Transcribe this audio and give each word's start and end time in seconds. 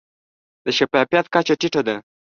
د 0.63 0.67
شفافیت 0.77 1.25
کچه 1.33 1.53
ټیټه 1.59 1.81
ده. 1.87 1.95